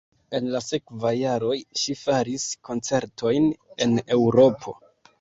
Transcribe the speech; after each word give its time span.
En 0.37 0.45
la 0.53 0.61
sekvaj 0.67 1.11
jaroj 1.17 1.59
ŝi 1.83 1.97
faris 2.01 2.49
koncertojn 2.71 3.49
en 3.89 3.99
Eŭropo. 4.21 4.79